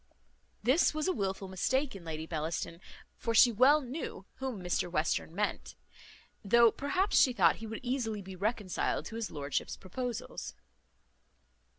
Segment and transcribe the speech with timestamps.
[0.63, 2.81] This was a wilful mistake in Lady Bellaston,
[3.17, 5.75] for she well knew whom Mr Western meant;
[6.43, 10.55] though perhaps she thought he would easily be reconciled to his lordship's proposals.